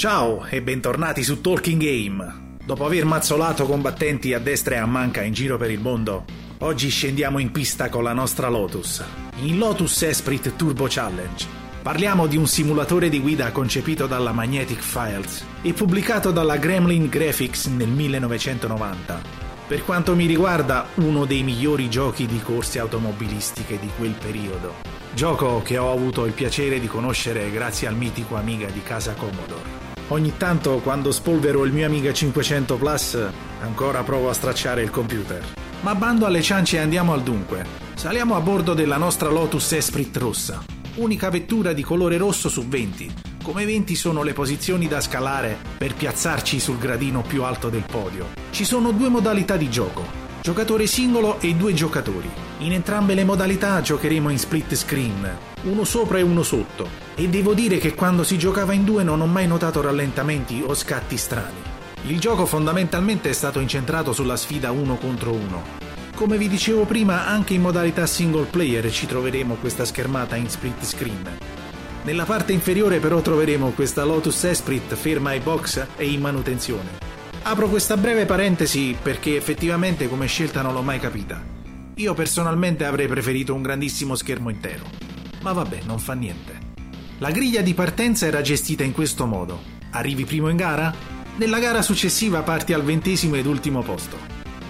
Ciao 0.00 0.46
e 0.46 0.62
bentornati 0.62 1.22
su 1.22 1.42
Talking 1.42 1.78
Game. 1.78 2.56
Dopo 2.64 2.86
aver 2.86 3.04
mazzolato 3.04 3.66
combattenti 3.66 4.32
a 4.32 4.38
destra 4.38 4.76
e 4.76 4.78
a 4.78 4.86
manca 4.86 5.20
in 5.20 5.34
giro 5.34 5.58
per 5.58 5.70
il 5.70 5.78
mondo, 5.78 6.24
oggi 6.60 6.88
scendiamo 6.88 7.38
in 7.38 7.50
pista 7.50 7.90
con 7.90 8.02
la 8.04 8.14
nostra 8.14 8.48
Lotus, 8.48 9.04
in 9.42 9.58
Lotus 9.58 10.00
Esprit 10.00 10.56
Turbo 10.56 10.86
Challenge. 10.88 11.46
Parliamo 11.82 12.26
di 12.26 12.38
un 12.38 12.46
simulatore 12.46 13.10
di 13.10 13.20
guida 13.20 13.52
concepito 13.52 14.06
dalla 14.06 14.32
Magnetic 14.32 14.80
Files 14.80 15.44
e 15.60 15.74
pubblicato 15.74 16.30
dalla 16.30 16.56
Gremlin 16.56 17.06
Graphics 17.10 17.66
nel 17.66 17.88
1990. 17.88 19.20
Per 19.66 19.84
quanto 19.84 20.14
mi 20.14 20.24
riguarda, 20.24 20.86
uno 20.94 21.26
dei 21.26 21.42
migliori 21.42 21.90
giochi 21.90 22.24
di 22.24 22.40
corse 22.40 22.78
automobilistiche 22.78 23.78
di 23.78 23.90
quel 23.98 24.14
periodo. 24.18 24.76
Gioco 25.12 25.60
che 25.60 25.76
ho 25.76 25.92
avuto 25.92 26.24
il 26.24 26.32
piacere 26.32 26.80
di 26.80 26.86
conoscere 26.86 27.50
grazie 27.50 27.86
al 27.86 27.96
mitico 27.96 28.36
Amiga 28.36 28.68
di 28.70 28.82
casa 28.82 29.12
Commodore. 29.12 29.89
Ogni 30.12 30.36
tanto, 30.36 30.78
quando 30.78 31.12
spolvero 31.12 31.64
il 31.64 31.72
mio 31.72 31.86
Amiga 31.86 32.12
500 32.12 32.76
Plus, 32.76 33.16
ancora 33.60 34.02
provo 34.02 34.28
a 34.28 34.32
stracciare 34.32 34.82
il 34.82 34.90
computer. 34.90 35.40
Ma 35.82 35.94
bando 35.94 36.26
alle 36.26 36.42
ciance 36.42 36.76
e 36.76 36.80
andiamo 36.80 37.12
al 37.12 37.22
dunque. 37.22 37.64
Saliamo 37.94 38.34
a 38.34 38.40
bordo 38.40 38.74
della 38.74 38.96
nostra 38.96 39.28
Lotus 39.28 39.70
Esprit 39.70 40.16
rossa, 40.16 40.64
unica 40.96 41.30
vettura 41.30 41.72
di 41.72 41.82
colore 41.82 42.16
rosso 42.16 42.48
su 42.48 42.66
20. 42.66 43.12
Come 43.40 43.64
20 43.64 43.94
sono 43.94 44.24
le 44.24 44.32
posizioni 44.32 44.88
da 44.88 45.00
scalare 45.00 45.56
per 45.78 45.94
piazzarci 45.94 46.58
sul 46.58 46.78
gradino 46.78 47.22
più 47.22 47.44
alto 47.44 47.68
del 47.68 47.84
podio. 47.88 48.30
Ci 48.50 48.64
sono 48.64 48.90
due 48.90 49.08
modalità 49.08 49.56
di 49.56 49.70
gioco, 49.70 50.04
giocatore 50.42 50.88
singolo 50.88 51.38
e 51.38 51.54
due 51.54 51.72
giocatori. 51.72 52.28
In 52.58 52.72
entrambe 52.72 53.14
le 53.14 53.22
modalità 53.22 53.80
giocheremo 53.80 54.28
in 54.28 54.38
split 54.40 54.74
screen, 54.74 55.49
uno 55.62 55.84
sopra 55.84 56.18
e 56.18 56.22
uno 56.22 56.42
sotto. 56.42 56.88
E 57.14 57.28
devo 57.28 57.54
dire 57.54 57.78
che 57.78 57.94
quando 57.94 58.22
si 58.22 58.38
giocava 58.38 58.72
in 58.72 58.84
due 58.84 59.02
non 59.02 59.20
ho 59.20 59.26
mai 59.26 59.46
notato 59.46 59.80
rallentamenti 59.80 60.62
o 60.64 60.74
scatti 60.74 61.16
strani. 61.16 61.60
Il 62.06 62.18
gioco 62.18 62.46
fondamentalmente 62.46 63.28
è 63.28 63.32
stato 63.32 63.60
incentrato 63.60 64.12
sulla 64.12 64.36
sfida 64.36 64.70
uno 64.70 64.96
contro 64.96 65.32
uno. 65.32 65.62
Come 66.14 66.38
vi 66.38 66.48
dicevo 66.48 66.84
prima, 66.84 67.26
anche 67.26 67.54
in 67.54 67.60
modalità 67.60 68.06
single 68.06 68.46
player 68.46 68.90
ci 68.90 69.06
troveremo 69.06 69.54
questa 69.54 69.84
schermata 69.84 70.36
in 70.36 70.48
split 70.48 70.82
screen. 70.82 71.38
Nella 72.02 72.24
parte 72.24 72.52
inferiore 72.52 72.98
però 72.98 73.20
troveremo 73.20 73.70
questa 73.70 74.04
Lotus 74.04 74.44
Esprit 74.44 74.94
ferma 74.94 75.30
ai 75.30 75.40
box 75.40 75.86
e 75.96 76.06
in 76.08 76.20
manutenzione. 76.20 76.98
Apro 77.42 77.68
questa 77.68 77.96
breve 77.96 78.24
parentesi 78.24 78.96
perché 79.00 79.36
effettivamente 79.36 80.08
come 80.08 80.26
scelta 80.26 80.62
non 80.62 80.72
l'ho 80.72 80.82
mai 80.82 80.98
capita. 80.98 81.42
Io 81.94 82.14
personalmente 82.14 82.84
avrei 82.84 83.06
preferito 83.06 83.54
un 83.54 83.62
grandissimo 83.62 84.14
schermo 84.14 84.48
intero. 84.48 85.09
Ma 85.42 85.52
vabbè, 85.52 85.80
non 85.84 85.98
fa 85.98 86.14
niente. 86.14 86.68
La 87.18 87.30
griglia 87.30 87.60
di 87.60 87.74
partenza 87.74 88.26
era 88.26 88.40
gestita 88.40 88.82
in 88.82 88.92
questo 88.92 89.26
modo. 89.26 89.60
Arrivi 89.90 90.24
primo 90.24 90.48
in 90.48 90.56
gara? 90.56 90.94
Nella 91.36 91.58
gara 91.58 91.82
successiva 91.82 92.42
parti 92.42 92.72
al 92.72 92.82
ventesimo 92.82 93.36
ed 93.36 93.46
ultimo 93.46 93.82
posto. 93.82 94.16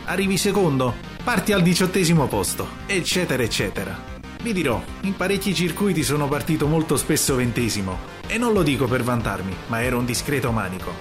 Arrivi 0.06 0.36
secondo? 0.36 0.94
Parti 1.22 1.52
al 1.52 1.62
diciottesimo 1.62 2.26
posto, 2.26 2.66
eccetera, 2.86 3.42
eccetera. 3.42 4.18
Vi 4.42 4.52
dirò, 4.52 4.82
in 5.02 5.16
parecchi 5.16 5.54
circuiti 5.54 6.02
sono 6.02 6.26
partito 6.26 6.66
molto 6.66 6.96
spesso 6.96 7.34
ventesimo, 7.34 7.98
e 8.26 8.38
non 8.38 8.52
lo 8.52 8.62
dico 8.62 8.86
per 8.86 9.02
vantarmi, 9.02 9.54
ma 9.66 9.82
ero 9.82 9.98
un 9.98 10.06
discreto 10.06 10.50
manico. 10.50 10.92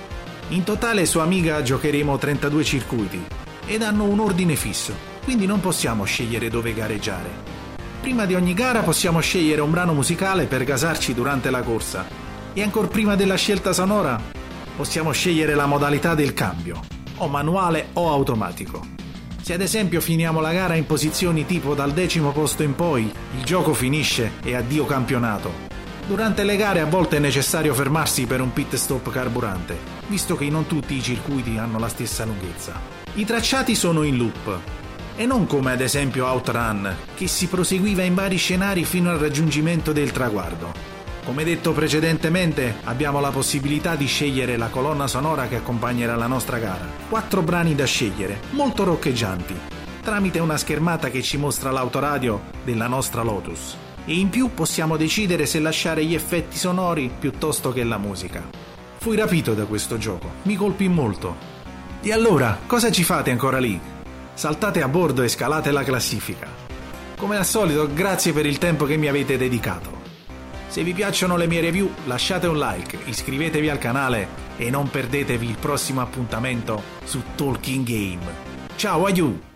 In 0.50 0.64
totale 0.64 1.06
su 1.06 1.20
Amiga 1.20 1.61
giocheremo 1.61 2.17
32 2.17 2.64
circuiti, 2.64 3.23
ed 3.66 3.81
hanno 3.81 4.04
un 4.04 4.20
ordine 4.20 4.56
fisso, 4.56 4.94
quindi 5.23 5.45
non 5.45 5.61
possiamo 5.61 6.04
scegliere 6.04 6.50
dove 6.50 6.73
gareggiare. 6.73 7.58
Prima 8.02 8.25
di 8.25 8.33
ogni 8.33 8.53
gara 8.53 8.81
possiamo 8.81 9.19
scegliere 9.19 9.61
un 9.61 9.72
brano 9.72 9.94
musicale 9.94 10.45
per 10.45 10.64
gasarci 10.64 11.14
durante 11.14 11.50
la 11.50 11.61
corsa, 11.61 12.08
e 12.53 12.64
ancora 12.64 12.88
prima 12.88 13.16
della 13.16 13.36
scelta 13.36 13.73
sonora 13.73 14.19
possiamo 14.75 15.11
scegliere 15.11 15.53
la 15.53 15.66
modalità 15.66 16.16
del 16.16 16.33
cambio, 16.33 16.80
o 17.17 17.27
manuale 17.27 17.89
o 17.94 18.09
automatico. 18.09 18.97
Se 19.42 19.53
ad 19.53 19.61
esempio 19.61 19.99
finiamo 19.99 20.39
la 20.39 20.54
gara 20.54 20.76
in 20.76 20.86
posizioni 20.86 21.45
tipo 21.45 21.76
dal 21.76 21.92
decimo 21.92 22.32
posto 22.32 22.64
in 22.64 22.73
poi, 22.73 23.11
il 23.37 23.43
gioco 23.43 23.73
finisce 23.73 24.33
e 24.43 24.55
addio 24.55 24.86
campionato. 24.86 25.67
Durante 26.08 26.43
le 26.43 26.55
gare 26.55 26.80
a 26.80 26.86
volte 26.86 27.17
è 27.17 27.20
necessario 27.20 27.73
fermarsi 27.73 28.26
per 28.26 28.39
un 28.42 28.54
pit 28.54 28.76
stop 28.76 29.11
carburante, 29.11 29.77
visto 30.08 30.37
che 30.37 30.49
non 30.49 30.67
tutti 30.67 30.95
i 30.95 31.04
circuiti 31.04 31.58
hanno 31.58 31.77
la 31.77 31.89
stessa 31.89 32.23
lunghezza. 32.23 32.80
I 33.16 33.26
tracciati 33.26 33.76
sono 33.76 34.04
in 34.04 34.17
loop, 34.17 34.60
e 35.19 35.25
non 35.25 35.47
come 35.47 35.73
ad 35.73 35.81
esempio 35.81 36.27
Outrun, 36.27 36.95
che 37.13 37.27
si 37.27 37.47
proseguiva 37.47 38.03
in 38.03 38.15
vari 38.15 38.37
scenari 38.37 38.85
fino 38.85 39.09
al 39.09 39.17
raggiungimento 39.17 39.91
del 39.91 40.13
traguardo. 40.13 40.71
Come 41.25 41.43
detto 41.43 41.73
precedentemente, 41.73 42.75
abbiamo 42.85 43.19
la 43.19 43.30
possibilità 43.30 43.97
di 43.97 44.05
scegliere 44.05 44.55
la 44.55 44.69
colonna 44.69 45.07
sonora 45.07 45.49
che 45.49 45.57
accompagnerà 45.57 46.15
la 46.15 46.27
nostra 46.27 46.57
gara. 46.57 46.87
Quattro 47.09 47.41
brani 47.41 47.75
da 47.75 47.83
scegliere, 47.83 48.39
molto 48.52 48.85
roccheggianti, 48.85 49.53
tramite 50.02 50.39
una 50.39 50.55
schermata 50.55 51.09
che 51.09 51.21
ci 51.21 51.36
mostra 51.36 51.71
l'autoradio 51.71 52.43
della 52.63 52.87
nostra 52.87 53.21
Lotus. 53.21 53.75
E 54.05 54.13
in 54.13 54.30
più 54.30 54.53
possiamo 54.53 54.95
decidere 54.95 55.45
se 55.45 55.59
lasciare 55.59 56.05
gli 56.05 56.15
effetti 56.15 56.55
sonori 56.55 57.11
piuttosto 57.19 57.73
che 57.73 57.83
la 57.83 57.97
musica. 57.97 58.41
Fui 58.99 59.17
rapito 59.17 59.53
da 59.53 59.65
questo 59.65 59.97
gioco, 59.97 60.31
mi 60.43 60.55
colpì 60.55 60.87
molto. 60.87 61.36
E 62.01 62.13
allora, 62.13 62.57
cosa 62.65 62.89
ci 62.89 63.03
fate 63.03 63.31
ancora 63.31 63.59
lì? 63.59 63.97
Saltate 64.39 64.82
a 64.82 64.88
bordo 64.88 65.22
e 65.22 65.27
scalate 65.27 65.70
la 65.70 65.83
classifica. 65.83 66.48
Come 67.17 67.36
al 67.36 67.45
solito, 67.45 67.94
grazie 67.94 68.32
per 68.32 68.45
il 68.45 68.58
tempo 68.58 68.86
che 68.86 68.95
mi 68.95 69.10
avete 69.10 69.36
dedicato. 69.36 69.92
Se 70.70 70.82
vi 70.82 70.94
piacciono 70.94 71.36
le 71.36 71.45
mie 71.45 71.60
review 71.60 71.92
lasciate 72.05 72.48
un 72.48 72.58
like, 72.58 72.99
iscrivetevi 73.04 73.67
al 73.67 73.80
canale 73.80 74.28
e 74.55 74.70
non 74.70 74.89
perdetevi 74.89 75.45
il 75.45 75.58
prossimo 75.60 75.99
appuntamento 75.99 76.82
su 77.04 77.22
Talking 77.36 77.86
Game. 77.86 78.33
Ciao, 78.78 79.04
aiuto! 79.04 79.48